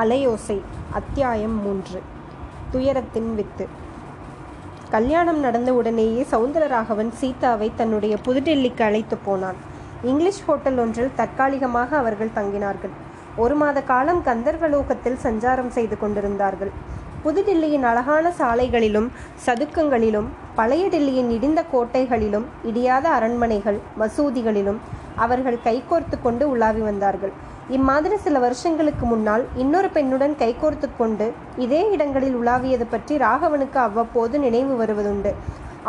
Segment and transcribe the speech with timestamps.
[0.00, 2.02] அலையோசை அத்தியாயம் மூன்று.
[2.70, 3.68] துயரத்தின் வித்து.
[4.90, 9.54] கல்யாணம் நடந்த உடனேயே சவுந்தரராகவன் சீதாவை தன்னுடைய புதுடெல்லிக்கு அழைத்து போனான்.
[10.02, 12.94] இங்கிலீஷ் ஹோட்டல் ஒன்றில் தற்காலிகமாக அவர்கள் தங்கினார்கள்.
[13.36, 16.70] ஒரு மாத காலம் கந்தர்வலோகத்தில் சஞ்சாரம் செய்து கொண்டிருந்தார்கள்.
[17.24, 19.10] புதுடில்லியின் அழகான சாலைகளிலும்
[19.46, 24.78] சதுக்கங்களிலும் பழைய டெல்லியின் இடிந்த கோட்டைகளிலும் இடியாத அரண்மனைகள் மசூதிகளிலும்
[25.16, 27.48] அவர்கள் கைகோர்த்து கொண்டு உலாவி வந்தார்கள்.
[27.76, 31.26] இம்மாதிரி சில வருஷங்களுக்கு முன்னால் இன்னொரு பெண்ணுடன் கைகோர்த்து கொண்டு
[31.64, 35.32] இதே இடங்களில் உலாவியது பற்றி ராகவனுக்கு அவ்வப்போது நினைவு வருவதுண்டு.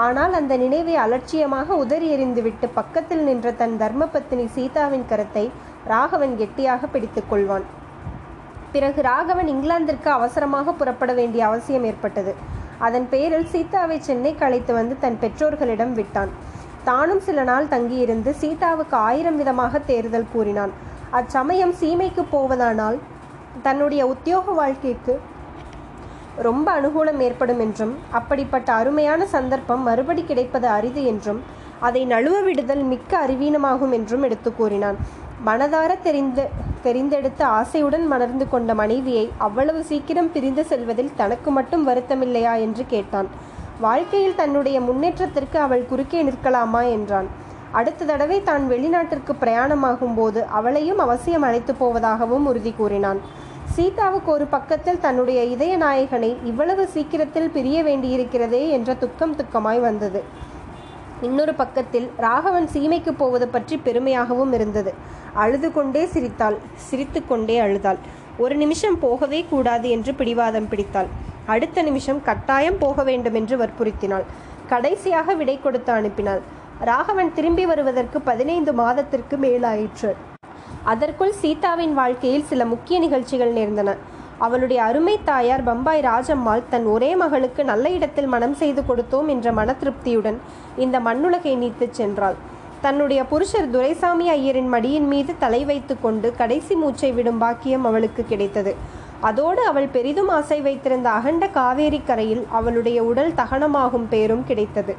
[0.04, 5.46] ஆனால் அந்த நினைவை அலட்சியமாக உதறி எறிந்துவிட்டு பக்கத்தில் நின்ற தன் தர்மபத்தினி சீதாவின் கரத்தை
[5.94, 7.66] ராகவன் கெட்டியாக பிடித்துக் கொள்வான்.
[8.76, 12.34] பிறகு ராகவன் இங்கிலாந்திற்கு அவசரமாக புறப்பட வேண்டிய அவசியம் ஏற்பட்டது.
[12.88, 16.32] அதன் பேரில் சீதாவை சென்னைக்கு அழைத்து வந்து தன் பெற்றோர்களிடம் விட்டான்.
[16.84, 20.74] தானும் சில நாள் தங்கியிருந்து சீதாவுக்கு ஆயிரம் விதமாக தேர்தல் கூறினான்.
[21.12, 22.98] அச்சமயம் சீமைக்கு போவதானால்
[23.64, 25.14] தன்னுடைய உத்தியோக வாழ்க்கைக்கு
[26.48, 31.42] ரொம்ப அனுகூலம் ஏற்படும் என்றும் அப்படிப்பட்ட அருமையான சந்தர்ப்பம் மறுபடி கிடைப்பது அரிது என்றும்
[31.80, 34.98] அதை நழுவ விடுதல் மிக்க அறிவீனமாகும் என்றும் எடுத்து கூறினான்.
[35.46, 36.44] மனதார தெரிந்து
[36.84, 43.30] தெரிந்தெடுத்து ஆசையுடன் மணர்ந்து கொண்ட மனைவியை அவ்வளவு சீக்கிரம் பிரிந்து செல்வதில் தனக்கு மட்டும் வருத்தமில்லையா என்று கேட்டான்.
[43.80, 47.30] வாழ்க்கையில் தன்னுடைய முன்னேற்றத்திற்கு அவள் குறுக்கே நிற்கலாமா என்றான்.
[47.80, 53.20] அடுத்த தடவை தான் வெளிநாட்டிற்கு பிரயாணமாகும் போது அவளையும் அவசியம் அழைத்து போவதாகவும் உறுதி கூறினான்.
[53.76, 60.22] சீதாவுக்கு ஒரு பக்கத்தில் தன்னுடைய இதய நாயகனை இவ்வளவு சீக்கிரத்தில் பிரிய வேண்டியிருக்கிறதே என்ற துக்கம் துக்கமாய் வந்தது.
[61.28, 64.94] இன்னொரு பக்கத்தில் ராகவன் சீமைக்கு போவது பற்றி பெருமையாகவும் இருந்தது.
[65.44, 66.58] அழுது கொண்டே சிரித்தாள்.
[66.88, 68.00] சிரித்து கொண்டே அழுதாள்.
[68.44, 71.12] ஒரு நிமிஷம் போகவே கூடாது என்று பிடிவாதம் பிடித்தாள்.
[71.54, 74.26] அடுத்த நிமிஷம் கட்டாயம் போக வேண்டும் என்று வற்புறுத்தினாள்.
[74.72, 76.42] கடைசியாக விடை கொடுத்து அனுப்பினாள்.
[76.90, 80.12] ராகவன் திரும்பி வருவதற்கு பதினைந்து மாதத்திற்கு மேலாயிற்று.
[80.84, 83.96] அதற்குள் சீதாவின் வாழ்க்கையில் சில முக்கிய நிகழ்ச்சிகள் நேர்ந்தன.
[84.38, 89.76] அவளுடைய அருமை தாயார் பம்பாய் ராஜம்மாள் தன் ஒரே மகளுக்கு நல்ல இடத்தில் மனம் செய்து கொடுத்தோம் என்ற மன
[89.84, 90.40] திருப்தியுடன்
[90.78, 92.40] இந்த மண்ணுலகை நீத்துச் சென்றாள்.
[92.82, 98.76] தன்னுடைய புருஷர் துரைசாமி ஐயரின் மடியின் மீது தலை வைத்து கொண்டு கடைசி மூச்சை விடும் பாக்கியம் அவளுக்கு கிடைத்தது.
[99.20, 104.96] அதோடு அவள் பெரிதும் ஆசை வைத்திருந்த அகண்ட காவேரி கரையில் அவளுடைய உடல் தகனமாகும் பேரும் கிடைத்தது.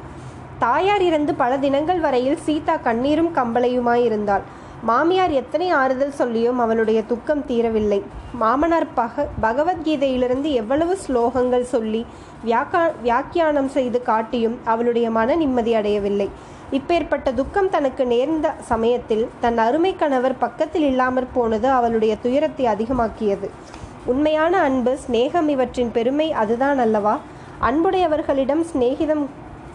[0.63, 4.43] தாயார் இறந்து பல தினங்கள் வரையில் சீதா கண்ணீரும் கம்பளையுமாயிருந்தாள்
[4.89, 7.99] மாமியார் எத்தனை ஆறுதல் சொல்லியும் அவளுடைய துக்கம் தீரவில்லை.
[8.41, 12.01] மாமனார் பக பகவத்கீதையிலிருந்து எவ்வளவு ஸ்லோகங்கள் சொல்லி
[12.45, 16.27] வியாக்கா வியாக்கியானம் செய்து காட்டியும் அவளுடைய மன நிம்மதி அடையவில்லை.
[16.77, 23.49] இப்பேற்பட்ட துக்கம் தனக்கு நேர்ந்த சமயத்தில் தன் அருமை கணவர் பக்கத்தில் இல்லாமற் போனது அவளுடைய துயரத்தை அதிகமாக்கியது.
[24.11, 27.15] உண்மையான அன்பு சிநேகம் இவற்றின் பெருமை அதுதான் அல்லவா?
[27.69, 29.25] அன்புடையவர்களிடம் சிநேகிதம்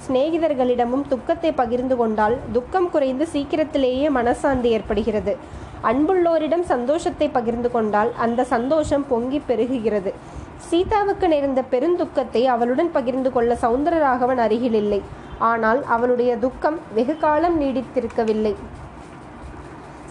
[0.04, 5.32] சிநேகிதர்களிடமும் துக்கத்தை பகிர்ந்து கொண்டால் துக்கம் குறைந்து சீக்கிரத்திலேயே மனசாந்தி ஏற்படுகிறது.
[5.90, 10.12] அன்புள்ளோரிடம் சந்தோஷத்தை பகிர்ந்து கொண்டால் அந்த சந்தோஷம் பொங்கி பெருகுகிறது.
[10.70, 15.00] சீதாவுக்கு நேர்ந்த பெருந்துக்கத்தை அவளுடன் பகிர்ந்து கொள்ள சவுந்தரராகவன் அருகில் இல்லை
[15.50, 18.54] ஆனால் அவளுடைய துக்கம் வெகு காலம் நீடித்திருக்கவில்லை.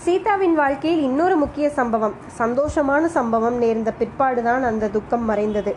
[0.04, 5.74] சீதாவின் வாழ்க்கையில் இன்னொரு முக்கிய சம்பவம் சந்தோஷமான சம்பவம் நேர்ந்த பிற்பாடுதான் அந்த துக்கம் மறைந்தது.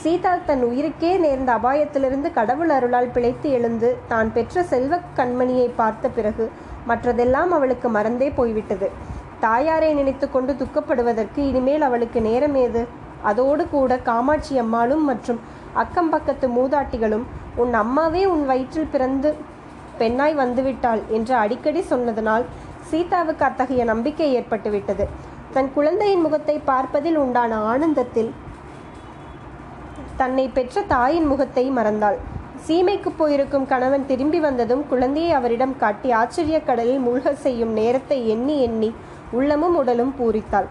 [0.00, 6.44] சீதா தன் உயிருக்கே நேர்ந்த அபாயத்திலிருந்து கடவுள் அருளால் பிழைத்து எழுந்து தான் பெற்ற செல்வ கண்மணியை பார்த்த பிறகு
[6.88, 8.88] மற்றதெல்லாம் அவளுக்கு மறந்தே போய்விட்டது.
[9.40, 12.82] தாயாரை நினைத்து கொண்டு துக்கப்படுவதற்கு இனிமேல் அவளுக்கு நேரம் ஏது?
[13.30, 15.40] அதோடு கூட காமாட்சி அம்மாளும் மற்றும்
[15.82, 17.26] அக்கம் பக்கத்து மூதாட்டிகளும்
[17.62, 19.30] உன் அம்மாவே உன் வயிற்றில் பிறந்து
[19.98, 22.46] பெண்ணாய் வந்துவிட்டாள் என்று அடிக்கடி சொன்னதனால்
[22.90, 25.04] சீதாவுக்கு அத்தகைய நம்பிக்கை ஏற்பட்டுவிட்டது.
[25.52, 28.32] தன் குழந்தையின் முகத்தை பார்ப்பதில் உண்டான ஆனந்தத்தில்
[30.20, 32.18] தன்னை பெற்ற தாயின் முகத்தை மறந்தாள்.
[32.66, 38.90] சீமைக்கு போயிருக்கும் கணவன் திரும்பி வந்ததும் குழந்தையை அவரிடம் காட்டி ஆச்சரிய கடலில் மூழ்க செய்யும் நேரத்தை எண்ணி எண்ணி
[39.38, 40.68] உள்ளமும் உடலும் பூரித்தாள்.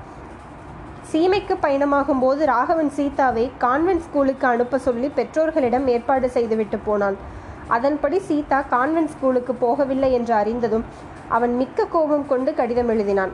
[1.12, 7.18] சீமைக்கு பயணமாகும் போது ராகவன் சீதாவை கான்வென்ட் ஸ்கூலுக்கு அனுப்ப சொல்லி பெற்றோர்களிடம் ஏற்பாடு செய்துவிட்டு போனான்.
[7.78, 10.86] அதன்படி சீதா கான்வென்ட் ஸ்கூலுக்கு போகவில்லை என்று அறிந்ததும்
[11.38, 13.34] அவன் மிக்க கோபம் கொண்டு கடிதம் எழுதினான்.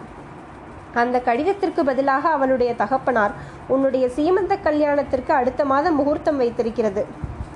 [0.94, 3.34] அந்த கடிதத்திற்கு பதிலாக அவளுடைய தகப்பனார்
[3.68, 7.06] உன்னுடைய சீமந்த கல்யாணத்திற்கு அடுத்த மாதம் முகூர்த்தம் வைத்திருக்கிறது.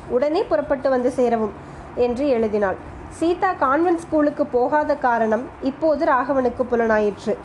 [0.09, 1.53] உடனே புறப்பட்டு வந்து சேரவும்
[1.95, 2.77] என்று எழுதினாள்.
[3.19, 7.35] சீதா கான்வென்ட் ஸ்கூலுக்கு போகாத காரணம் இப்போது ராகவனுக்கு புலனாயிற்று.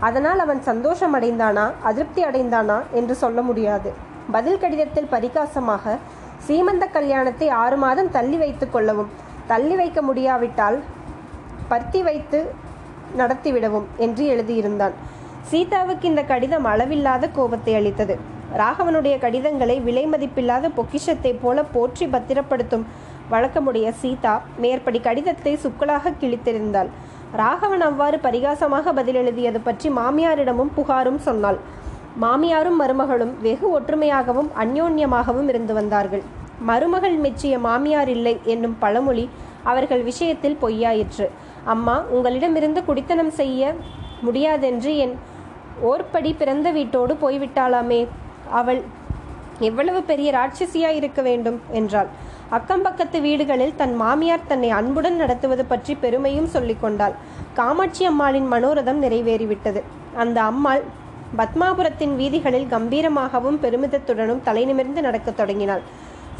[0.00, 3.92] அதனால் அவன் சந்தோஷம் அடைந்தானா அதிருப்தி அடைந்தானா என்று சொல்ல முடியாது.
[4.32, 5.98] பதில் கடிதத்தில் பரிகாசமாக
[6.46, 9.10] சீமந்த கல்யாணத்தை ஆறு மாதம் தள்ளி வைத்து கொள்ளவும்
[9.46, 10.82] தள்ளி வைக்க முடியாவிட்டால்
[11.68, 12.38] பருத்தி வைத்து
[13.16, 14.94] நடத்திவிடவும் என்று எழுதியிருந்தான்.
[15.50, 18.14] சீதாவுக்கு இந்த கடிதம் அளவில்லாத கோபத்தை அளித்தது.
[18.60, 22.84] ராகவனுடைய கடிதங்களை விலை மதிப்பில்லாத பொக்கிஷத்தை போல போற்றி பத்திரப்படுத்தும்
[23.32, 26.90] வழக்கமுடைய சீதா மேற்படி கடிதத்தை சுக்கலாக கிழித்திருந்தாள்
[27.40, 31.58] ராகவன் அவ்வாறு பரிகாசமாக பதில் எழுதியது பற்றி மாமியாரிடமும் புகாரும் சொன்னாள்.
[32.24, 36.24] மாமியாரும் மருமகளும் வெகு ஒற்றுமையாகவும் அந்யோன்யமாகவும் இருந்து வந்தார்கள்.
[36.68, 39.24] மருமகள் மெச்சிய மாமியார் இல்லை என்னும் பழமொழி
[39.70, 41.26] அவர்கள் விஷயத்தில் பொய்யாயிற்று.
[41.74, 43.74] அம்மா உங்களிடமிருந்து குடித்தனம் செய்ய
[44.26, 45.16] முடியாதென்று என்
[45.82, 48.06] ஓர்படி பிறந்த வீட்டோடு போய்விட்டாளாமே.
[48.50, 48.82] அவள்
[49.58, 51.60] எவ்வளவு பெரிய ராட்சசியாய் இருக்க வேண்டும்?
[51.70, 52.06] என்றாள்.
[52.48, 57.12] அக்கம் பக்கத்து வீடுகளில் தன் மாமியார் தன்னை அன்புடன் நடத்துவது பற்றி பெருமையும் சொல்லிக் கொண்டாள்.
[57.54, 59.82] காமாட்சி அம்மாளின் மனோரதம் நிறைவேறிவிட்டது.
[60.14, 60.82] அந்த அம்மாள்
[61.36, 65.80] பத்மாபுரத்தின் வீதிகளில் கம்பீரமாகவும் பெருமிதத்துடனும் தலைநிமிர்ந்து நடக்கத் தொடங்கினாள்.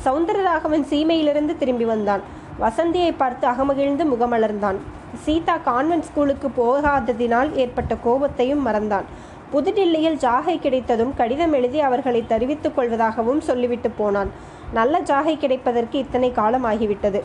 [0.05, 2.21] சவுந்தரராகவன் சீமையிலிருந்து திரும்பி வந்தான்.
[2.61, 4.77] வசந்தியை பார்த்து அகமகிழ்ந்து முகமலர்ந்தான்.
[5.25, 9.07] சீதா கான்வென்ட் ஸ்கூலுக்கு போகாததினால் ஏற்பட்ட கோபத்தையும் மறந்தான்.
[9.53, 14.31] புதுடில்லியில் ஜாகை கிடைத்ததும் கடிதம் எழுதி அவர்களை தெரிவித்துக் கொள்வதாகவும் சொல்லிவிட்டு போனான்.
[14.79, 17.21] நல்ல ஜாகை கிடைப்பதற்கு இத்தனை காலம் ஆகிவிட்டது.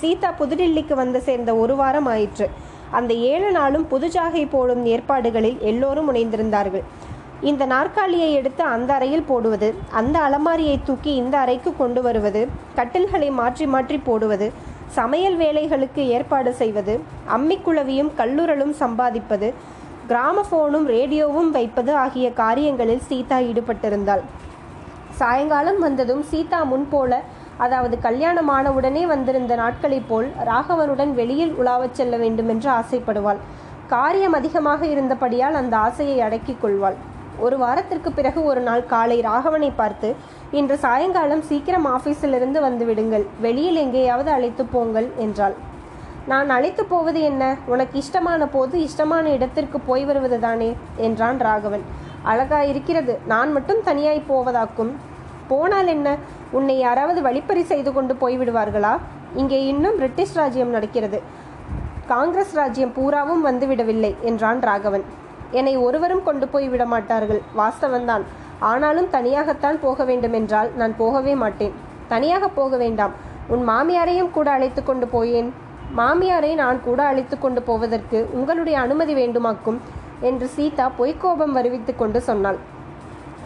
[0.00, 2.46] சீதா புதுடில்லிக்கு வந்து சேர்ந்த ஒரு வாரம் ஆயிற்று.
[2.98, 6.84] அந்த ஏழு நாளும் புது ஜாகை போடும் ஏற்பாடுகளில் எல்லோரும் முனைந்திருந்தார்கள்
[7.50, 9.68] இந்த நாற்காலியை எடுத்து அந்த அறையில் போடுவது
[10.00, 12.42] அந்த அலமாரியை தூக்கி இந்த அறைக்கு கொண்டு வருவது
[12.78, 14.46] கட்டில்களை மாற்றி மாற்றி போடுவது
[14.88, 17.00] சமையல் வேலைகளுக்கு ஏற்பாடு செய்வது
[17.36, 19.54] அம்மிக்குழவியும் கல்லுரலும் சம்பாதிப்பது
[20.08, 24.20] கிராமஃபோனும் ரேடியோவும் வைப்பது ஆகிய காரியங்களில் சீதா ஈடுபட்டிருந்தாள்.
[25.12, 27.18] சாயங்காலம் வந்ததும் சீதா முன்போல
[27.56, 33.36] அதாவது கல்யாணமான உடனே வந்திருந்த நாட்களைப் போல் ராகவனுடன் வெளியில் உலாவச் செல்ல வேண்டுமென்று ஆசைப்படுவாள்.
[33.86, 36.96] காரியம் அதிகமாக இருந்தபடியால் அந்த ஆசையை அடக்கிக் கொள்வாள்.
[37.38, 40.16] ஒரு வாரத்திற்கு பிறகு ஒரு நாள் காலை ராகவனை பார்த்து
[40.50, 43.26] இன்று சாயங்காலம் சீக்கிரம் ஆஃபீஸிலிருந்து வந்து விடுங்கள்.
[43.40, 45.54] வெளியில் எங்கேயாவது அழைத்து போங்கள் என்றாள்.
[46.26, 47.56] நான் அழைத்து போவது என்ன?
[47.66, 50.76] உனக்கு இஷ்டமான போது இஷ்டமான இடத்திற்கு போய் வருவது தானே?
[50.96, 51.82] என்றான் ராகவன்.
[52.22, 53.18] அழகா இருக்கிறது.
[53.26, 54.92] நான் மட்டும் தனியாய் போவதாக்கும்.
[55.48, 56.16] போனால் என்ன?
[56.50, 58.96] உன்னை யாராவது வழிப்பறி செய்து கொண்டு போய்விடுவார்களா
[59.34, 61.22] இங்கே இன்னும் பிரிட்டிஷ் ராஜ்யம் நடக்கிறது.
[62.06, 65.04] காங்கிரஸ் ராஜ்யம் பூராவும் வந்துவிடவில்லை என்றான் ராகவன்.
[65.50, 68.24] என்னை ஒருவரும் கொண்டு போய் விட மாட்டார்கள் வாஸ்தவன்தான்
[68.60, 71.72] ஆனாலும் தனியாகத்தான் போக வேண்டுமென்றால் நான் போகவே மாட்டேன்.
[72.08, 73.12] தனியாக போக வேண்டாம்.
[73.48, 75.52] உன் மாமியாரையும் கூட அழைத்து கொண்டு போயேன்.
[75.96, 79.78] மாமியாரை நான் கூட அழைத்து கொண்டு போவதற்கு உங்களுடைய அனுமதி வேண்டுமாக்கும்?
[80.20, 82.58] என்று சீதா பொய்க்கோபம் வருவித்து கொண்டு சொன்னாள்.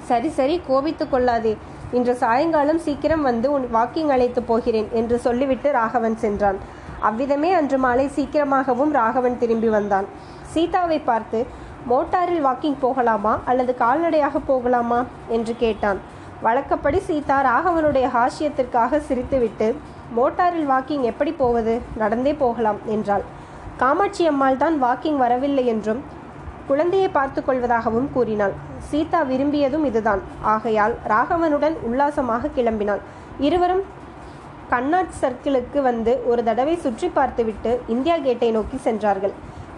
[0.02, 1.56] சரி சரி கோபித்து கொள்ளாதே.
[1.92, 6.58] இன்று சாயங்காலம் சீக்கிரம் வந்து உன் வாக்கிங் அழைத்து போகிறேன் என்று சொல்லிவிட்டு ராகவன் சென்றான்.
[7.00, 10.04] அவ்விதமே அன்று மாலை சீக்கிரமாகவும் ராகவன் திரும்பி வந்தான்.
[10.42, 11.46] சீதாவை பார்த்து
[11.88, 16.00] மோட்டாரில் வாக்கிங் போகலாமா அல்லது கால்நடையாக போகலாமா என்று கேட்டான்.
[16.42, 19.68] வழக்கப்படி சீதா ராகவனுடைய ஹாஷ்யத்திற்காக சிரித்துவிட்டு
[20.18, 21.74] மோட்டாரில் வாக்கிங் எப்படி போவது?
[21.96, 23.24] நடந்தே போகலாம் என்றாள்.
[23.82, 26.00] காமாட்சி அம்மாள் தான் வாக்கிங் வரவில்லை என்றும்
[26.66, 28.54] குழந்தையை பார்த்து கொள்வதாகவும் கூறினாள்.
[28.90, 30.20] சீதா விரும்பியதும் இதுதான்.
[30.54, 33.02] ஆகையால் ராகவனுடன் உல்லாசமாக கிளம்பினாள்.
[33.38, 33.84] இருவரும்
[34.68, 39.34] கண்ணாட் சர்க்கிளுக்கு வந்து ஒரு தடவை சுற்றி பார்த்துவிட்டு இந்தியா கேட்டை நோக்கி சென்றார்கள்.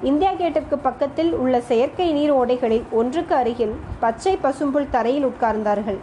[0.08, 5.98] இந்தியா கேட்டிற்கு பக்கத்தில் உள்ள செயற்கை நீர் ஓடைகளில் ஒன்றுக்கு அருகில் பச்சை பசும்புல் தரையில் உட்கார்ந்தார்கள்.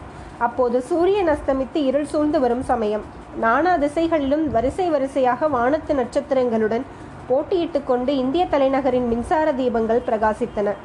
[0.45, 3.03] அப்போது சூரியன் அஸ்தமித்து இருள் சூழ்ந்து வரும் சமயம்.
[3.43, 6.85] நானா திசைகளிலும் வரிசை வரிசையாக வானத்து நட்சத்திரங்களுடன்
[7.29, 10.77] போட்டியிட்டு கொண்டு இந்திய தலைநகரின் மின்சார தீபங்கள் பிரகாசித்தன.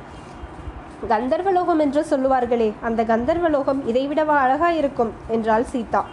[1.13, 6.05] கந்தர்வலோகம் என்று சொல்லுவார்களே அந்த கந்தர்வலோகம் இதைவிடவா அழகா இருக்கும் என்றாள் சீதா.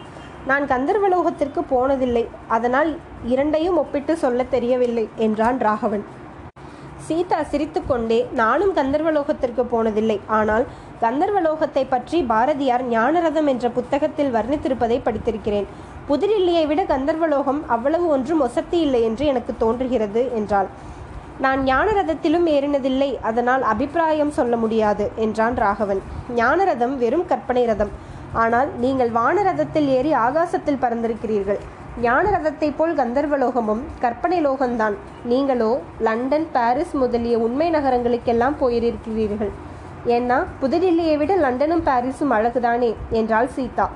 [0.49, 2.25] நான் கந்தர்வலோகத்திற்கு போனதில்லை
[2.55, 2.89] அதனால்
[3.33, 6.03] இரண்டையும் ஒப்பிட்டு சொல்ல தெரியவில்லை என்றான் ராகவன்.
[7.07, 10.17] சீதா சிரித்துக்கொண்டே நானும் கந்தர்வலோகத்திற்கு போனதில்லை.
[10.37, 10.65] ஆனால்
[11.03, 15.67] கந்தர்வலோகத்தை பற்றி பாரதியார் ஞானரதம் என்ற புத்தகத்தில் வர்ணித்திருப்பதை படித்திருக்கிறேன்.
[16.09, 20.69] புதுடில்லியை விட கந்தர்வலோகம் அவ்வளவு ஒன்றும் ஒசத்தி இல்லை என்று எனக்கு தோன்றுகிறது என்றாள்.
[21.45, 23.11] நான் ஞானரதத்திலும் ஏறினதில்லை.
[23.29, 26.01] அதனால் அபிப்பிராயம் சொல்ல முடியாது என்றான் ராகவன்.
[26.39, 27.93] ஞானரதம் வெறும் கற்பனை ரதம்.
[28.43, 31.61] ஆனால் நீங்கள் வானரதத்தில் ஏறி ஆகாசத்தில் பறந்திருக்கிறீர்கள்.
[31.99, 39.51] ஞான ரதத்தை போல் கந்தர்வலோகமும் கற்பனை லோகம்தான் நீங்களோ லண்டன் பாரிஸ் முதலிய உண்மை நகரங்களுக்கெல்லாம் போயிருக்கிறீர்கள்.
[40.05, 42.95] ஏன்னா புதுடில்லியை விட லண்டனும் பாரிஸும் அழகுதானே?
[43.09, 43.89] என்றாள் சீதா.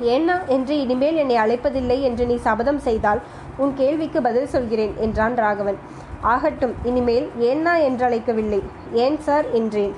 [0.00, 3.20] ஏன்னா என்று இனிமேல் என்னை அழைப்பதில்லை என்று நீ சபதம் செய்தால்
[3.56, 5.76] உன் கேள்விக்கு பதில் சொல்கிறேன் என்றான் ராகவன்.
[6.20, 8.62] ஆகட்டும் இனிமேல் ஏன்னா என்றழைக்கவில்லை?
[8.92, 9.52] ஏன் சார்?
[9.52, 9.94] என்றேன்.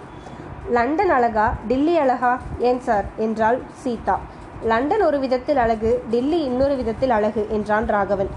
[0.70, 1.54] லண்டன் அழகா?
[1.68, 2.40] டில்லி அழகா?
[2.58, 3.04] ஏன் சார்?
[3.16, 4.18] என்றாள் சீதா.
[4.62, 8.28] லண்டன் ஒரு விதத்தில் அழகு டில்லி இன்னொரு விதத்தில் அழகு என்றான் ராகவன்.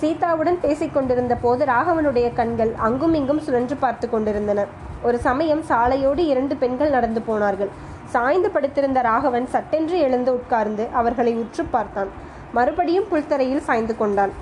[0.00, 4.66] சீதாவுடன் பேசிக்கொண்டிருந்த போது ராகவனுடைய கண்கள் அங்கும் இங்கும் சுழன்று பார்த்து கொண்டிருந்தன.
[5.02, 7.68] ஒரு சமயம் சாலையோடு இரண்டு பெண்கள் நடந்து போனார்கள்.
[8.06, 12.08] சாய்ந்து படுத்திருந்த ராகவன் சட்டென்று எழுந்து உட்கார்ந்து அவர்களை உற்று பார்த்தான்.
[12.52, 14.32] மறுபடியும் புல்தரையில் சாய்ந்து கொண்டான்.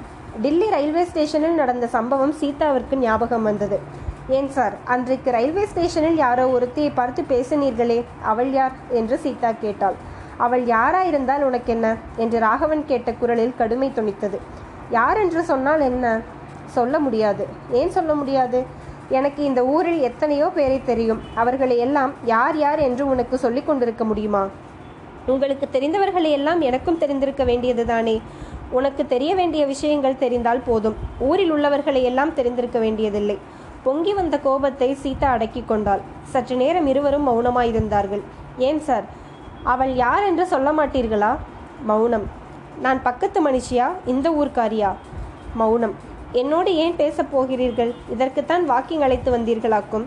[0.41, 3.81] டில்லி ரயில்வே ஸ்டேஷனில் நடந்த சம்பவம் சீதாவிற்கு ஞாபகம் வந்தது.
[4.29, 8.73] ஏன் சார் அன்றைக்கு ரயில்வே ஸ்டேஷனில் யாரோ ஒருத்தியை பார்த்து பேசினீர்களே அவள் யார்?
[8.91, 9.95] என்று சீதா கேட்டாள்.
[10.37, 11.97] அவள் யாராயிருந்தால் உனக்கென்ன?
[12.17, 14.39] என்று ராகவன் கேட்ட குரலில் கடுமை துணித்தது.
[14.91, 16.21] யார் என்று சொன்னால் என்ன?
[16.67, 17.47] சொல்ல முடியாது.
[17.71, 18.65] ஏன் சொல்ல முடியாது?
[19.09, 21.21] எனக்கு இந்த ஊரில் எத்தனையோ பேரை தெரியும்.
[21.35, 24.47] அவர்களை எல்லாம் யார் யார் என்று உனக்கு சொல்லிக் கொண்டிருக்க முடியுமா?
[25.27, 28.21] உங்களுக்கு தெரிந்தவர்களை எல்லாம் எனக்கும் தெரிந்திருக்க வேண்டியதுதானே
[28.71, 30.95] உனக்கு தெரிய வேண்டிய விஷயங்கள் தெரிந்தால் போதும்.
[31.19, 33.39] ஊரில் உள்ளவர்களை எல்லாம் தெரிந்திருக்க வேண்டியதில்லை.
[33.83, 36.01] பொங்கி வந்த கோபத்தை சீதா அடக்கி கொண்டாள்.
[36.23, 38.21] சற்று நேரம் இருவரும் மௌனமாயிருந்தார்கள்.
[38.59, 39.05] ஏன் சார்?
[39.63, 41.37] அவள் யார் என்று சொல்ல மாட்டீர்களா?
[41.85, 42.23] மௌனம்.
[42.81, 43.91] நான் பக்கத்து மனுஷியா?
[44.07, 44.93] இந்த ஊர்க்காரியா?
[45.55, 45.95] மௌனம்.
[46.33, 47.95] என்னோடு ஏன் பேசப் போகிறீர்கள்?
[48.11, 50.05] இதற்குத்தான் வாக்கிங் அழைத்து வந்தீர்களாக்கும்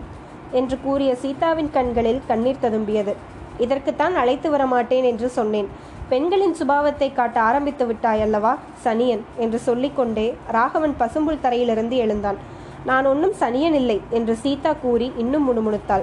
[0.50, 3.14] என்று கூறிய சீதாவின் கண்களில் கண்ணீர் ததும்பியது.
[3.58, 5.68] இதற்குத்தான் அழைத்து வர மாட்டேன் என்று சொன்னேன்.
[6.08, 9.20] பெண்களின் சுபாவத்தை காட்ட ஆரம்பித்து விட்டாய் அல்லவா சனியன்?
[9.36, 12.36] என்று சொல்லிக்கொண்டே ராகவன் பசும்புல் தரையிலிருந்து எழுந்தான்.
[12.84, 16.02] நான் ஒன்றும் சனியன் இல்லை என்று சீதா கூறி இன்னும் முணுமுணுத்தாள்.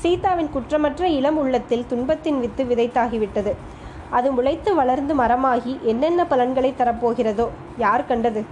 [0.00, 3.52] சீதாவின் குற்றமற்ற இளம் உள்ளத்தில் துன்பத்தின் வித்து விதைத்தாகிவிட்டது.
[4.10, 7.46] அது முளைத்து வளர்ந்து மரமாகி என்னென்ன பலன்களை தரப்போகிறதோ
[7.78, 8.42] யார் கண்டது?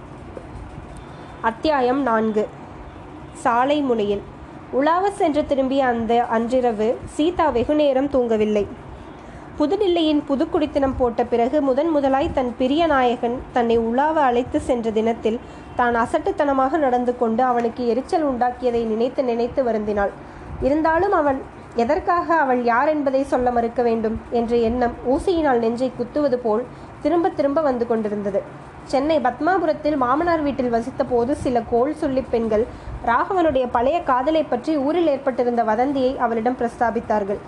[1.41, 2.47] அத்தியாயம் நான்கு.
[3.33, 4.21] சாலை முனையில்.
[4.71, 8.65] உலாவ சென்று திரும்பிய அந்த அன்றிரவு சீதா வெகுநேரம் தூங்கவில்லை.
[9.57, 15.39] புதுடில்லியின் புதுக்குடித்தனம் போட்ட பிறகு முதன் முதலாய் தன் பிரிய நாயகன் தன்னை உலாவ அழைத்து சென்ற தினத்தில்
[15.75, 20.13] தான் அசட்டுத்தனமாக நடந்து கொண்டு அவனுக்கு எரிச்சல் உண்டாக்கியதை நினைத்து நினைத்து வருந்தினாள்.
[20.61, 21.39] இருந்தாலும் அவன்
[21.75, 24.21] எதற்காக அவள் யார் என்பதை சொல்ல மறுக்க வேண்டும்?
[24.31, 26.63] என்ற எண்ணம் ஊசியினால் நெஞ்சை குத்துவது போல்
[27.01, 28.41] திரும்ப திரும்ப வந்து கொண்டிருந்தது.
[28.83, 32.67] சென்னை பத்மாபுரத்தில் மாமனார் வீட்டில் வசித்த போது சில கோல் சொல்லி பெண்கள்
[33.05, 37.39] ராகவனுடைய பழைய காதலை பற்றி ஊரில் ஏற்பட்டிருந்த வதந்தியை அவளிடம் பிரஸ்தாபித்தார்கள்.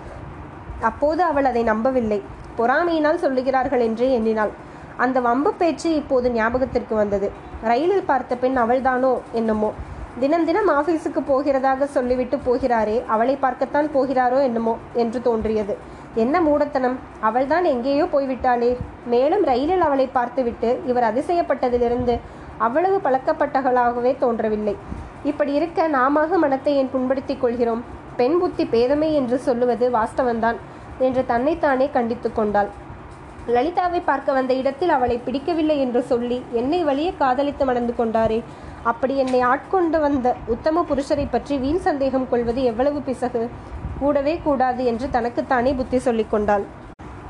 [0.80, 2.22] அப்போது அவள் அதை நம்பவில்லை.
[2.58, 4.52] பொறாமையினால் சொல்லுகிறார்கள் என்றே எண்ணினாள்.
[4.96, 7.30] அந்த வம்பு பேச்சு இப்போது ஞாபகத்திற்கு வந்தது.
[7.62, 9.12] ரயிலில் பார்த்த பெண் அவள்தானோ?
[9.32, 9.70] என்னமோ.
[10.22, 15.74] தினம் தினம் ஆபீஸுக்கு போகிறதாக சொல்லிவிட்டு போகிறாரே அவளை பார்க்கத்தான் போகிறாரோ என்னமோ என்று தோன்றியது.
[16.22, 16.94] என்ன மூடத்தனம்
[17.28, 18.68] அவள்தான் எங்கேயோ போய்விட்டாளே.
[19.12, 22.14] மேலும் ரயிலில் அவளை பார்த்துவிட்டு இவர் அதிசயப்பட்டதிலிருந்து
[22.66, 24.74] அவ்வளவு பழக்கப்பட்டவளாகவே தோன்றவில்லை.
[25.30, 27.82] இப்படி இருக்க நாமாக மனத்தை ஏன் புண்படுத்திக் கொள்கிறோம்?
[28.20, 30.60] பெண் புத்தி பேதமை என்று சொல்லுவது வாஸ்தவன்தான்
[31.06, 32.70] என்று தன்னைத்தானே கண்டித்து கொண்டாள்.
[33.54, 38.38] லலிதாவை பார்க்க வந்த இடத்தில் அவளை பிடிக்கவில்லை என்று சொல்லி என்னை வழியே காதலித்து மணந்து கொண்டாரே.
[38.90, 43.42] அப்படி என்னை ஆட்கொண்டு வந்த உத்தம புருஷரை பற்றி வீண் சந்தேகம் கொள்வது எவ்வளவு பிசகு?
[44.00, 46.64] கூடவே கூடாது என்று தனக்குத்தானே புத்தி சொல்லிக் கொண்டாள்.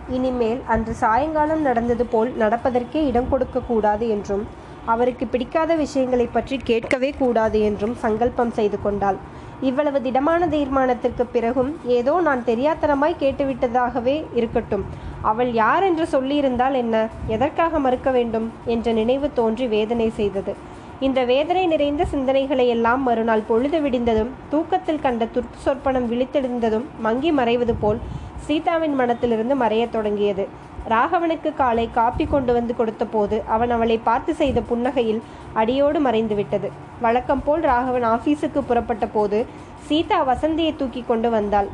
[0.08, 4.44] இனிமேல் அன்று சாயங்காலம் நடந்தது போல் நடப்பதற்கே இடம் கொடுக்க கூடாது என்றும்
[4.92, 9.18] அவருக்கு பிடிக்காத விஷயங்களை பற்றி கேட்கவே கூடாது என்றும் சங்கல்பம் செய்து கொண்டாள்.
[9.60, 14.84] இவ்வளவு திடமான தீர்மானத்திற்கு பிறகும் ஏதோ நான் தெரியாத்தனமாய் கேட்டுவிட்டதாகவே இருக்கட்டும்.
[15.22, 16.96] அவள் யார் என்று சொல்லியிருந்தால் என்ன?
[17.26, 18.48] எதற்காக மறுக்க வேண்டும்?
[18.74, 20.54] என்ற நினைவு தோன்றி வேதனை செய்தது.
[21.00, 27.74] இந்த வேதனை நிறைந்த சிந்தனைகளை எல்லாம் மறுநாள் பொழுது விடிந்ததும் தூக்கத்தில் கண்ட துர்ப்பு சொற்பனம் விழித்தெழுந்ததும் மங்கி மறைவது
[27.80, 27.98] போல்
[28.46, 30.48] சீதாவின் மனத்திலிருந்து மறையத் தொடங்கியது.
[30.88, 35.20] ராகவனுக்கு காலை காப்பி கொண்டு வந்து கொடுத்தபோது அவன் அவளை பார்த்து செய்த புன்னகையில்
[35.52, 36.70] அடியோடு மறைந்து விட்டது.
[37.00, 39.46] வழக்கம் போல் ராகவன் ஆபீஸுக்கு புறப்பட்ட போது
[39.80, 41.68] சீதா வசந்தியை தூக்கி கொண்டு வந்தாள்.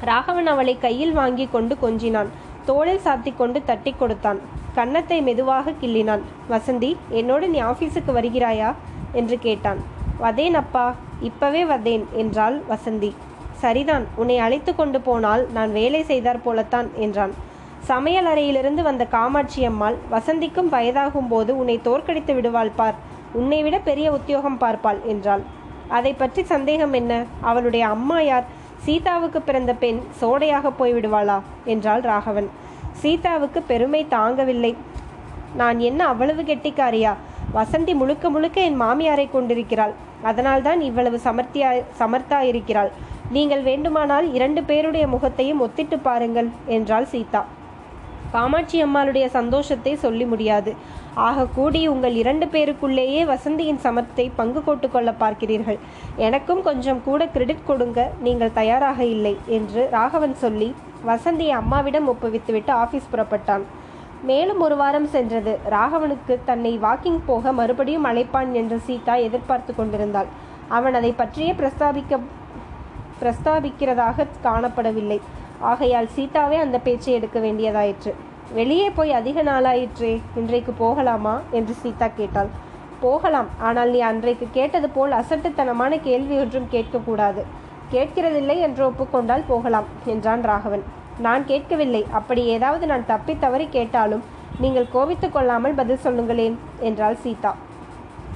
[0.00, 2.26] ராகவன் அவளை கையில் வாங்கி கொண்டு கொஞ்சினான்.
[2.64, 4.40] தோளில் சாத்தி கொண்டு தட்டி கொடுத்தான்.
[4.78, 6.22] கன்னத்தை மெதுவாக கிள்ளினான்.
[6.52, 8.70] வசந்தி என்னோடு நீ ஆபீஸுக்கு வருகிறாயா?
[9.20, 9.80] என்று கேட்டான்.
[10.24, 10.86] வதேன் அப்பா
[11.28, 13.10] இப்பவே வதேன் என்றாள் வசந்தி.
[13.62, 17.32] சரிதான் உன்னை அழைத்து கொண்டு போனால் நான் வேலை செய்தார் போலத்தான் என்றான்.
[17.90, 22.96] சமையல் அறையிலிருந்து வந்த காமாட்சி அம்மாள் வசந்திக்கும் வயதாகும் போது உன்னை தோற்கடித்து விடுவாள் பார்
[23.40, 25.42] உன்னை விட பெரிய உத்தியோகம் பார்ப்பாள் என்றாள்.
[25.88, 27.12] அதை பற்றி சந்தேகம் என்ன?
[27.40, 28.46] அவளுடைய அம்மா யார்?
[28.84, 31.38] சீதாவுக்கு பிறந்த பெண் சோடையாக போய்விடுவாளா?
[31.64, 32.48] என்றாள் ராகவன்.
[33.02, 34.72] சீதாவுக்கு பெருமை தாங்கவில்லை.
[35.60, 37.12] நான் என்ன அவ்வளவு கெட்டிக்காரியா?
[37.58, 39.94] வசந்தி முழுக்க முழுக்க என் மாமியாரை கொண்டிருக்கிறாள்.
[40.30, 42.90] அதனால்தான் இவ்வளவு சமர்த்தியா சமர்த்தா இருக்கிறாள்
[43.36, 47.42] நீங்கள் வேண்டுமானால் இரண்டு பேருடைய முகத்தையும் ஒத்திட்டு பாருங்கள் என்றாள் சீதா.
[48.34, 50.70] காமாட்சி அம்மாளுடைய சந்தோஷத்தை சொல்லி முடியாது.
[51.26, 55.78] ஆக கூடி உங்கள் இரண்டு பேருக்குள்ளேயே வசந்தியின் சமத்தை பங்கு போட்டு கொள்ள பார்க்கிறீர்கள்.
[56.26, 58.00] எனக்கும் கொஞ்சம் கூட கிரெடிட் கொடுங்க.
[58.26, 60.68] நீங்கள் தயாராக இல்லை என்று ராகவன் சொல்லி
[61.06, 63.62] வசந்தியை அம்மாவிடம் ஒப்புவித்துவிட்டு ஆபீஸ் புறப்பட்டான்.
[64.22, 65.58] மேலும் ஒரு வாரம் சென்றது.
[65.70, 70.26] ராகவனுக்கு தன்னை வாக்கிங் போக மறுபடியும் அழைப்பான் என்று சீதா எதிர்பார்த்து கொண்டிருந்தாள்.
[70.68, 72.20] அவன் அதை பற்றியே பிரஸ்தாபிக்க
[73.20, 75.20] பிரஸ்தாபிக்கிறதாக காணப்படவில்லை.
[75.58, 78.14] ஆகையால் சீதாவே அந்த பேச்சை எடுக்க வேண்டியதாயிற்று.
[78.52, 81.40] வெளியே போய் அதிக நாளாயிற்றே இன்றைக்கு போகலாமா?
[81.50, 82.46] என்று சீதா கேட்டாள்.
[83.00, 83.46] போகலாம்.
[83.60, 87.44] ஆனால் நீ அன்றைக்கு கேட்டது போல் அசட்டுத்தனமான கேள்வி ஒன்றும் கேட்கக்கூடாது.
[87.92, 90.84] கேட்கிறதில்லை என்று ஒப்புக்கொண்டால் போகலாம் என்றான் ராகவன்.
[91.18, 92.06] நான் கேட்கவில்லை.
[92.10, 94.24] அப்படி ஏதாவது நான் தப்பி தவறி கேட்டாலும்
[94.60, 97.52] நீங்கள் கோபித்துக் கொள்ளாமல் பதில் சொல்லுங்களேன் என்றாள் சீதா.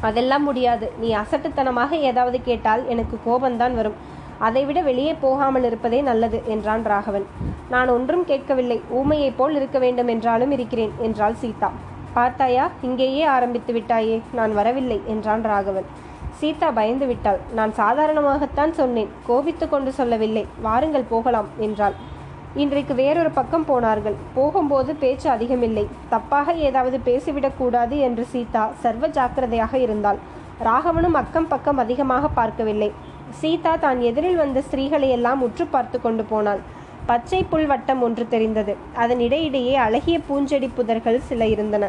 [0.00, 0.92] அதெல்லாம் முடியாது.
[0.98, 3.98] நீ அசட்டுத்தனமாக ஏதாவது கேட்டால் எனக்கு கோபம்தான் வரும்.
[4.38, 7.26] அதைவிட வெளியே போகாமல் இருப்பதே நல்லது என்றான் ராகவன்.
[7.68, 8.80] நான் ஒன்றும் கேட்கவில்லை.
[8.90, 11.70] ஊமையைப் போல் இருக்க வேண்டும் என்றாலும் இருக்கிறேன் என்றாள் சீதா.
[12.12, 12.70] பார்த்தாயா?
[12.82, 14.20] இங்கேயே ஆரம்பித்து விட்டாயே.
[14.32, 15.84] நான் வரவில்லை என்றான் ராகவன்.
[16.40, 19.10] சீதா பயந்து விட்டாள் நான் சாதாரணமாகத்தான் சொன்னேன்.
[19.28, 20.44] கோபித்து கொண்டு சொல்லவில்லை.
[20.66, 21.96] வாருங்கள் போகலாம் என்றாள்.
[22.62, 24.16] இன்றைக்கு வேறொரு பக்கம் போனார்கள்.
[24.36, 25.84] போகும்போது பேச்சு அதிகமில்லை.
[26.12, 30.18] தப்பாக ஏதாவது பேசிவிடக்கூடாது என்று சீதா சர்வ ஜாக்கிரதையாக இருந்தாள்.
[30.68, 32.90] ராகவனும் அக்கம் பக்கம் அதிகமாக பார்க்கவில்லை.
[33.40, 36.62] சீதா தான் எதிரில் வந்த ஸ்திரீகளை எல்லாம் உற்று பார்த்து கொண்டு போனாள்.
[37.10, 38.72] பச்சை புல் வட்டம் ஒன்று தெரிந்தது.
[39.02, 41.86] அதன் இடையிடையே அழகிய பூஞ்செடி புதர்கள் சில இருந்தன.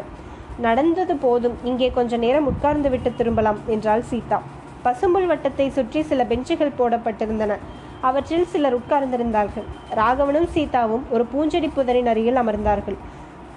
[0.66, 4.38] நடந்தது போதும் இங்கே கொஞ்ச நேரம் உட்கார்ந்து விட்டு திரும்பலாம் என்றாள் சீதா.
[4.84, 7.58] பசும்புல் வட்டத்தை சுற்றி சில பெஞ்சுகள் போடப்பட்டிருந்தன.
[8.00, 9.66] அவற்றில் சிலர் உட்கார்ந்திருந்தார்கள்.
[9.94, 12.98] ராகவனும் சீதாவும் ஒரு பூஞ்செடி புதரின் அருகில் அமர்ந்தார்கள்.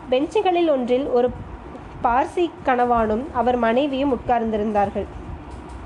[0.09, 1.29] பெஞ்சுகளில் ஒன்றில் ஒரு
[2.05, 5.07] பார்சி கணவானும் அவர் மனைவியும் உட்கார்ந்திருந்தார்கள்.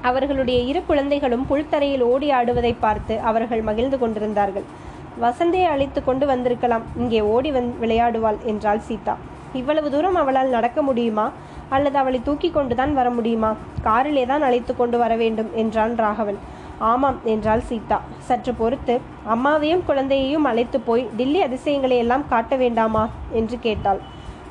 [0.02, 4.66] அவர்களுடைய இரு குழந்தைகளும் புல்தரையில் ஓடி ஆடுவதை பார்த்து அவர்கள் மகிழ்ந்து கொண்டிருந்தார்கள்.
[5.22, 9.16] வசந்தையை அழைத்து கொண்டு வந்திருக்கலாம் இங்கே ஓடி வந் விளையாடுவாள் என்றாள் சீதா.
[9.54, 11.32] இவ்வளவு தூரம் அவளால் நடக்க முடியுமா?
[11.70, 13.56] அல்லது அவளை தூக்கி கொண்டுதான் வர முடியுமா?
[13.82, 16.38] காரிலே தான் அழைத்து கொண்டு வர வேண்டும் என்றான் ராகவன்.
[16.78, 18.02] ஆமாம் என்றாள் சீதா.
[18.18, 23.10] சற்று பொறுத்து அம்மாவையும் குழந்தையையும் அழைத்து போய் டில்லி அதிசயங்களை எல்லாம் காட்ட வேண்டாமா?
[23.32, 24.00] என்று கேட்டாள்.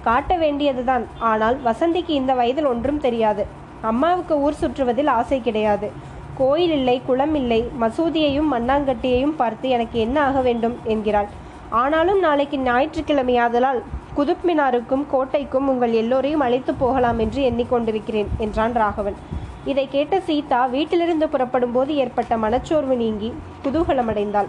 [0.03, 1.07] காட்ட வேண்டியதுதான்.
[1.19, 3.47] ஆனால் வசந்திக்கு இந்த வயதில் ஒன்றும் தெரியாது.
[3.81, 5.93] அம்மாவுக்கு ஊர் சுற்றுவதில் ஆசை கிடையாது.
[6.37, 7.71] கோயில் இல்லை குளம் இல்லை.
[7.81, 10.77] மசூதியையும் மண்ணாங்கட்டியையும் பார்த்து எனக்கு என்ன ஆக வேண்டும்?
[10.85, 11.27] என்கிறாள்.
[11.71, 13.83] ஆனாலும் நாளைக்கு ஞாயிற்றுக்கிழமையாதலால்
[14.19, 19.17] குதுப் மினாருக்கும் கோட்டைக்கும் உங்கள் எல்லோரையும் அழைத்து போகலாம் என்று எண்ணிக்கொண்டிருக்கிறேன் என்றான் ராகவன்.
[19.65, 23.35] இதை கேட்ட சீதா வீட்டிலிருந்து புறப்படும் போது ஏற்பட்ட மனச்சோர்வு நீங்கி
[23.65, 24.47] குதூகலமடைந்தாள்.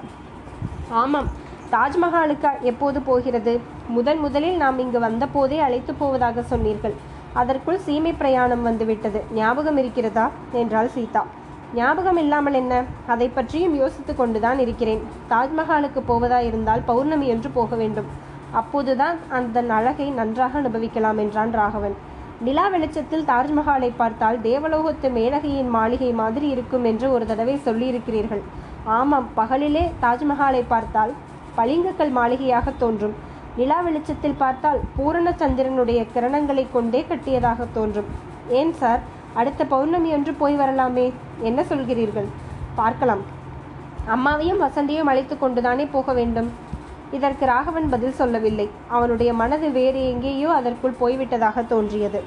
[0.89, 1.27] ஆமாம்
[1.71, 3.59] தாஜ்மஹாலுக்கு எப்போது போகிறது?
[3.87, 6.93] முதன் முதலில் நாம் இங்கு வந்தபோதே அழைத்து போவதாக சொன்னீர்கள்.
[7.33, 9.23] அதற்குள் சீமை பிரயாணம் வந்துவிட்டது.
[9.33, 10.31] ஞாபகம் இருக்கிறதா?
[10.51, 11.25] என்றாள் சீதா.
[11.75, 12.83] ஞாபகம் இல்லாமல் என்ன?
[13.07, 15.03] அதை பற்றியும் யோசித்து கொண்டுதான் இருக்கிறேன்.
[15.29, 18.27] தாஜ்மஹாலுக்கு போவதா இருந்தால் பௌர்ணமி என்று போக வேண்டும்.
[18.51, 21.95] அப்போதுதான் அந்த அழகை நன்றாக அனுபவிக்கலாம் என்றான் ராகவன்.
[22.41, 28.41] நிலா வெளிச்சத்தில் தாஜ்மஹாலை பார்த்தால் தேவலோகத்து மேலகையின் மாளிகை மாதிரி இருக்கும் என்று ஒரு தடவை சொல்லியிருக்கிறீர்கள்.
[28.83, 31.13] ஆமாம் பகலிலே தாஜ்மஹாலை பார்த்தால்
[31.57, 33.15] பளிங்கக்கல் மாளிகையாக தோன்றும்.
[33.55, 38.05] நிலா வெளிச்சத்தில் பார்த்தால் பூரண சந்திரனுடைய கிரணங்களை கொண்டே கட்டியதாக தோன்றும்.
[38.49, 38.99] ஏன் சார்?
[39.33, 41.13] அடுத்த பௌர்ணமி என்று போய் வரலாமே?
[41.41, 42.29] என்ன சொல்கிறீர்கள்?
[42.75, 43.21] பார்க்கலாம்.
[44.07, 46.67] அம்மாவையும் வசந்தியும் அழைத்து கொண்டுதானே போக வேண்டும்?
[47.11, 48.69] இதற்கு ராகவன் பதில் சொல்லவில்லை.
[48.87, 52.23] அவனுடைய மனது வேறு எங்கேயோ அதற்குள் போய்விட்டதாக தோன்றியது.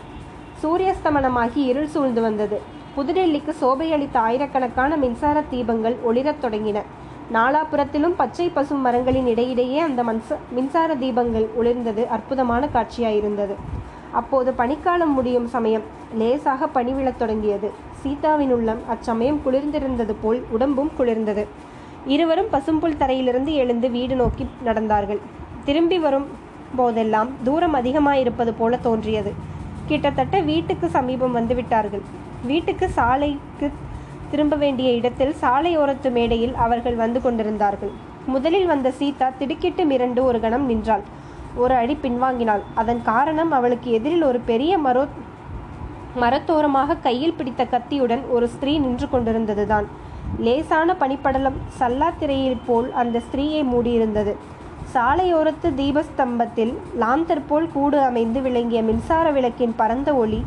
[0.62, 2.60] சூரியஸ்தமனமாகி இருள் சூழ்ந்து வந்தது.
[2.96, 6.82] புதுடெல்லிக்கு சோபையளித்த ஆயிரக்கணக்கான மின்சார தீபங்கள் ஒளிரத் தொடங்கின.
[7.32, 13.54] நாலாபுரத்திலும் பச்சை பசும் மரங்களின் இடையிடையே அந்த மன்ச மின்சார தீபங்கள் ஒளிர்ந்தது அற்புதமான காட்சியாயிருந்தது.
[14.10, 15.82] அப்போது பனிக்காலம் முடியும் சமயம்
[16.14, 17.70] லேசாக பனி விழத் தொடங்கியது.
[17.92, 21.46] சீதாவின் உள்ளம் அச்சமயம் குளிர்ந்திருந்தது போல் உடம்பும் குளிர்ந்தது.
[22.06, 25.20] இருவரும் பசும்புல் தரையிலிருந்து எழுந்து வீடு நோக்கி நடந்தார்கள்.
[25.64, 26.26] திரும்பி வரும்
[26.76, 29.32] போதெல்லாம் தூரம் அதிகமாயிருப்பது போல தோன்றியது.
[29.86, 32.04] கிட்டத்தட்ட வீட்டுக்கு சமீபம் வந்துவிட்டார்கள்
[32.46, 33.70] வீட்டுக்கு சாலைக்கு
[34.30, 37.92] திரும்ப வேண்டிய இடத்தில் சாலையோரத்து மேடையில் அவர்கள் வந்து கொண்டிருந்தார்கள்.
[38.26, 41.04] முதலில் வந்த சீதா திடுக்கிட்டு மிரண்டு ஒரு கணம் நின்றாள்.
[41.54, 42.62] ஒரு அடி பின்வாங்கினாள்.
[42.74, 45.04] அதன் காரணம் அவளுக்கு எதிரில் ஒரு பெரிய மரோ
[46.22, 49.86] மரத்தோரமாக கையில் பிடித்த கத்தியுடன் ஒரு ஸ்திரீ நின்று கொண்டிருந்ததுதான்.
[50.38, 54.34] லேசான பனிப்படலம் சல்லாத்திரையில் போல் அந்த ஸ்திரீயை மூடியிருந்தது.
[54.94, 60.44] சாலையோரத்து தீபஸ்தம்பத்தில் லாந்தர் போல் கூடு அமைந்து விளங்கிய மின்சார விளக்கின் பரந்த ஒளி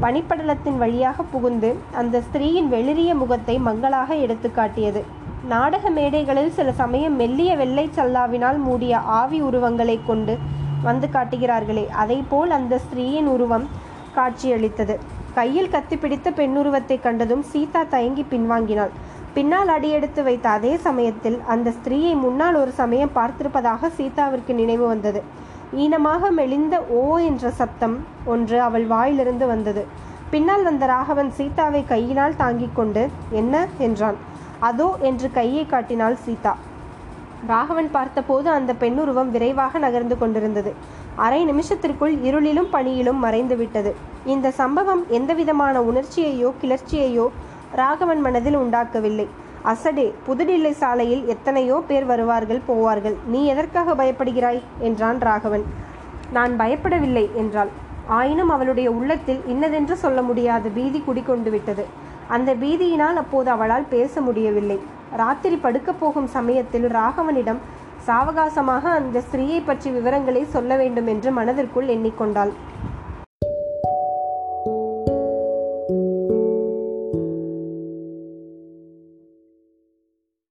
[0.00, 5.04] பனிப்படலத்தின் வழியாக புகுந்து அந்த ஸ்திரீயின் வெளிரிய முகத்தை மங்களாக எடுத்து காட்டியது.
[5.48, 10.38] நாடக மேடைகளில் சில சமயம் மெல்லிய வெள்ளை சல்லாவினால் மூடிய ஆவி உருவங்களை கொண்டு
[10.82, 13.68] வந்து காட்டுகிறார்களே அதைப்போல் அந்த ஸ்திரீயின் உருவம்
[14.14, 14.98] காட்சியளித்தது.
[15.34, 18.90] கையில் கத்தி பிடித்த பெண்ணுருவத்தை கண்டதும் சீதா தயங்கி பின்வாங்கினாள்.
[19.34, 25.22] பின்னால் அடியெடுத்து வைத்த அதே சமயத்தில் அந்த ஸ்திரீயை முன்னால் ஒரு சமயம் பார்த்திருப்பதாக சீதாவிற்கு நினைவு வந்தது.
[25.76, 29.84] ஈனமாக மெலிந்த ஓ என்ற சத்தம் ஒன்று அவள் வாயிலிருந்து வந்தது.
[30.30, 33.66] பின்னால் வந்த ராகவன் சீதாவை கையினால் தாங்கிக் கொண்டு என்ன?
[33.78, 34.18] என்றான்.
[34.60, 36.52] அதோ என்று கையை காட்டினாள் சீதா.
[37.46, 40.72] ராகவன் பார்த்தபோது அந்த பெண்ணுருவம் விரைவாக நகர்ந்து கொண்டிருந்தது.
[41.16, 43.94] அரை நிமிஷத்திற்குள் இருளிலும் பணியிலும் மறைந்து விட்டது.
[44.24, 47.26] இந்த சம்பவம் எந்தவிதமான உணர்ச்சியையோ கிளர்ச்சியையோ
[47.74, 49.26] ராகவன் மனதில் உண்டாக்கவில்லை.
[49.62, 53.16] அசடே புதுடில்லி சாலையில் எத்தனையோ பேர் வருவார்கள் போவார்கள்.
[53.26, 54.60] நீ எதற்காக பயப்படுகிறாய்?
[54.78, 55.64] என்றான் ராகவன்.
[56.32, 57.70] நான் பயப்படவில்லை என்றாள்.
[58.06, 61.84] ஆயினும் அவளுடைய உள்ளத்தில் இன்னதென்று சொல்ல முடியாத பீதி குடிகொண்டு விட்டது.
[62.28, 64.78] அந்த பீதியினால் அப்போது அவளால் பேச முடியவில்லை.
[65.16, 67.58] ராத்திரி படுக்கப் போகும் சமயத்தில் ராகவனிடம்
[68.06, 72.52] சாவகாசமாக அந்த ஸ்திரீயை பற்றி விவரங்களை சொல்ல வேண்டும் என்று மனதிற்குள் எண்ணிக்கொண்டாள்.